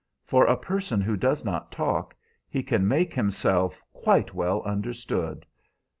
[0.25, 2.15] For a person who does not talk,
[2.49, 5.45] he can make himself quite well understood.